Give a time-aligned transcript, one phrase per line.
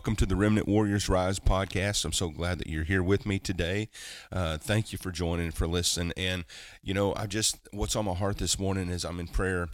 [0.00, 2.06] Welcome to the Remnant Warriors Rise podcast.
[2.06, 3.90] I'm so glad that you're here with me today.
[4.32, 6.14] Uh, thank you for joining, for listening.
[6.16, 6.46] And,
[6.82, 9.68] you know, I just, what's on my heart this morning is I'm in prayer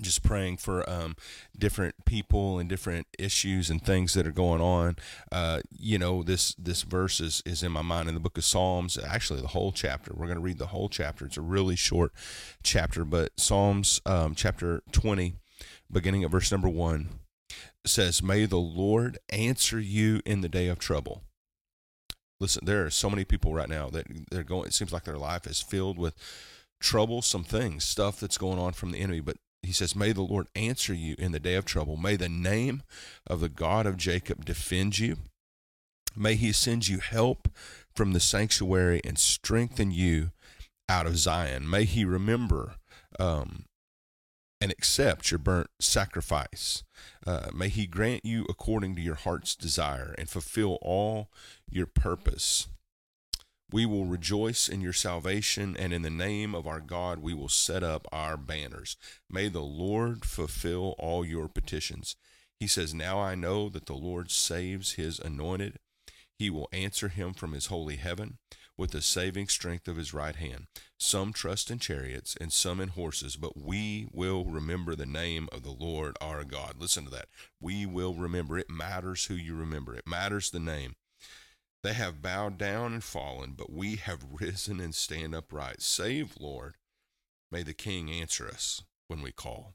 [0.00, 1.14] just praying for um,
[1.58, 4.96] different people and different issues and things that are going on.
[5.30, 8.46] Uh, you know, this this verse is, is in my mind in the book of
[8.46, 8.96] Psalms.
[8.96, 10.14] Actually, the whole chapter.
[10.16, 11.26] We're going to read the whole chapter.
[11.26, 12.14] It's a really short
[12.62, 15.34] chapter, but Psalms um, chapter 20,
[15.92, 16.70] beginning at verse number
[17.86, 21.22] says, May the Lord answer you in the day of trouble.
[22.40, 25.18] Listen, there are so many people right now that they're going, it seems like their
[25.18, 26.14] life is filled with
[26.80, 29.20] troublesome things, stuff that's going on from the enemy.
[29.20, 31.96] But he says, May the Lord answer you in the day of trouble.
[31.96, 32.82] May the name
[33.26, 35.16] of the God of Jacob defend you.
[36.16, 37.48] May he send you help
[37.94, 40.30] from the sanctuary and strengthen you
[40.88, 41.68] out of Zion.
[41.68, 42.74] May he remember
[43.18, 43.64] um,
[44.64, 46.84] and accept your burnt sacrifice.
[47.26, 51.28] Uh, may He grant you according to your heart's desire and fulfill all
[51.68, 52.68] your purpose.
[53.70, 57.50] We will rejoice in your salvation, and in the name of our God, we will
[57.50, 58.96] set up our banners.
[59.28, 62.16] May the Lord fulfill all your petitions.
[62.58, 65.78] He says, Now I know that the Lord saves his anointed.
[66.38, 68.38] He will answer him from his holy heaven
[68.76, 70.66] with the saving strength of his right hand.
[70.98, 75.62] Some trust in chariots and some in horses, but we will remember the name of
[75.62, 76.74] the Lord our God.
[76.78, 77.28] Listen to that.
[77.60, 78.58] We will remember.
[78.58, 80.96] It matters who you remember, it matters the name.
[81.82, 85.82] They have bowed down and fallen, but we have risen and stand upright.
[85.82, 86.76] Save, Lord.
[87.52, 89.74] May the King answer us when we call.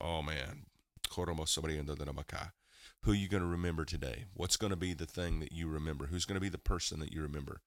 [0.00, 0.66] Oh, man.
[1.14, 1.22] Who
[3.12, 4.24] are you going to remember today?
[4.32, 6.06] What's going to be the thing that you remember?
[6.06, 7.60] Who's going to be the person that you remember?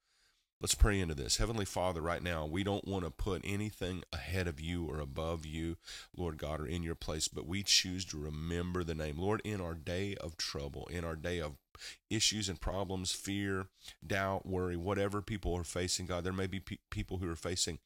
[0.59, 1.37] Let's pray into this.
[1.37, 5.45] Heavenly Father, right now, we don't want to put anything ahead of you or above
[5.45, 5.77] you,
[6.15, 9.19] Lord God, or in your place, but we choose to remember the name.
[9.19, 11.57] Lord, in our day of trouble, in our day of
[12.09, 13.67] issues and problems, fear,
[14.05, 17.77] doubt, worry, whatever people are facing, God, there may be pe- people who are facing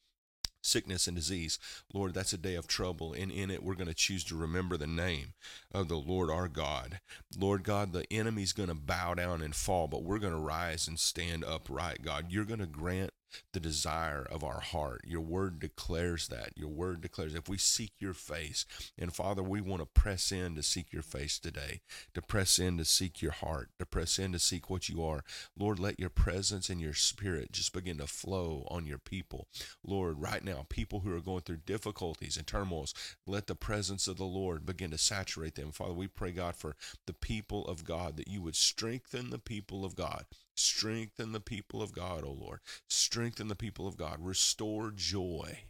[0.62, 1.58] sickness and disease.
[1.92, 3.12] Lord, that's a day of trouble.
[3.12, 5.34] And in it, we're going to choose to remember the name
[5.72, 7.00] of the Lord our God.
[7.38, 10.88] Lord God, the enemy's going to bow down and fall, but we're going to rise
[10.88, 12.26] and stand upright, God.
[12.30, 13.10] You're going to grant
[13.52, 15.02] the desire of our heart.
[15.06, 16.50] Your word declares that.
[16.56, 18.64] Your word declares if we seek your face.
[18.98, 21.80] And Father, we want to press in to seek your face today,
[22.14, 25.24] to press in to seek your heart, to press in to seek what you are.
[25.58, 29.48] Lord, let your presence and your spirit just begin to flow on your people.
[29.84, 32.94] Lord, right now, people who are going through difficulties and turmoils,
[33.26, 35.72] let the presence of the Lord begin to saturate them.
[35.72, 36.76] Father, we pray, God, for
[37.06, 40.24] the people of God, that you would strengthen the people of God.
[40.56, 42.60] Strengthen the people of God, O Lord.
[42.88, 44.18] Strengthen the people of God.
[44.20, 45.64] Restore joy.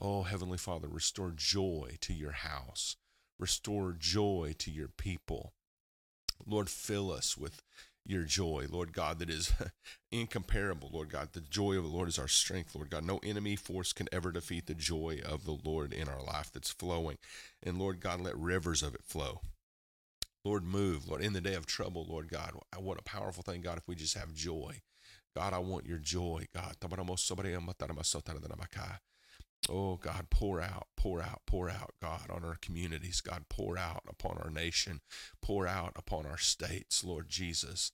[0.00, 2.96] Oh, Heavenly Father, restore joy to your house.
[3.38, 5.52] Restore joy to your people.
[6.46, 7.62] Lord, fill us with
[8.06, 9.52] your joy, Lord God, that is
[10.12, 11.30] incomparable, Lord God.
[11.32, 13.04] The joy of the Lord is our strength, Lord God.
[13.04, 16.70] No enemy force can ever defeat the joy of the Lord in our life that's
[16.70, 17.16] flowing.
[17.62, 19.40] And Lord God, let rivers of it flow.
[20.44, 22.52] Lord, move, Lord, in the day of trouble, Lord God.
[22.78, 24.80] What a powerful thing, God, if we just have joy.
[25.36, 26.76] God, I want your joy, God.
[29.68, 33.20] Oh, God, pour out, pour out, pour out, God, on our communities.
[33.20, 35.02] God, pour out upon our nation,
[35.42, 37.92] pour out upon our states, Lord Jesus.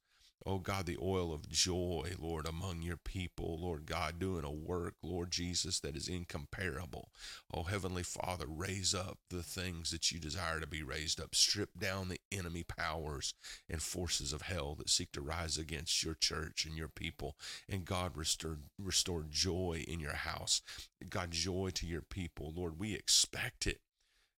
[0.49, 4.95] Oh God, the oil of joy, Lord, among your people, Lord God, doing a work,
[5.03, 7.11] Lord Jesus, that is incomparable.
[7.53, 11.35] Oh Heavenly Father, raise up the things that you desire to be raised up.
[11.35, 13.35] Strip down the enemy powers
[13.69, 17.37] and forces of hell that seek to rise against your church and your people.
[17.69, 20.63] And God, restore, restore joy in your house.
[21.11, 22.53] God, joy to your people.
[22.57, 23.81] Lord, we expect it.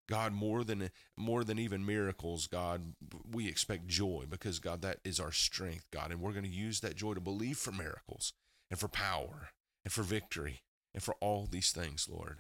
[0.08, 2.94] God, more than more than even miracles, God,
[3.30, 6.80] we expect joy because God, that is our strength, God, and we're going to use
[6.80, 8.32] that joy to believe for miracles
[8.70, 9.50] and for power
[9.84, 10.62] and for victory
[10.94, 12.38] and for all these things, Lord.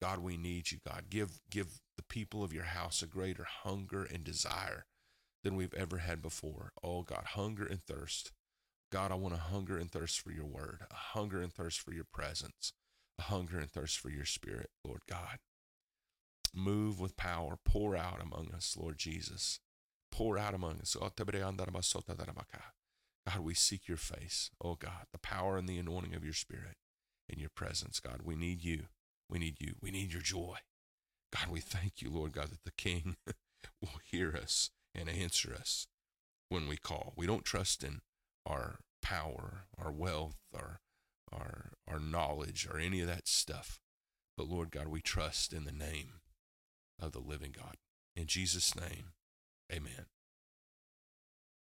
[0.00, 1.04] God, we need you, God.
[1.08, 4.86] Give give the people of your house a greater hunger and desire
[5.44, 6.72] than we've ever had before.
[6.82, 8.32] Oh God, hunger and thirst.
[8.90, 11.92] God, I want to hunger and thirst for your word, a hunger and thirst for
[11.92, 12.72] your presence,
[13.18, 15.38] a hunger and thirst for your spirit, Lord God.
[16.54, 17.58] Move with power.
[17.64, 19.60] Pour out among us, Lord Jesus.
[20.10, 20.96] Pour out among us.
[21.00, 21.10] Oh,
[23.26, 24.50] God, we seek your face.
[24.62, 26.76] Oh God, the power and the anointing of your spirit
[27.28, 28.20] in your presence, God.
[28.24, 28.84] We need you.
[29.30, 29.74] We need you.
[29.80, 30.56] We need your joy.
[31.34, 33.16] God, we thank you, Lord God, that the King
[33.80, 35.86] will hear us and answer us
[36.48, 37.14] when we call.
[37.16, 38.00] We don't trust in
[38.44, 40.80] our power, our wealth, our
[41.32, 43.80] our our knowledge, or any of that stuff.
[44.36, 46.14] But Lord God, we trust in the name
[47.02, 47.76] of the living God.
[48.16, 49.12] In Jesus' name,
[49.72, 50.06] amen.